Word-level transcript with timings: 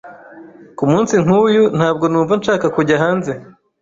Kumunsi 0.77 1.13
nkuyu, 1.23 1.63
ntabwo 1.77 2.05
numva 2.11 2.33
nshaka 2.39 2.65
kujya 2.75 2.95
hanze. 3.03 3.31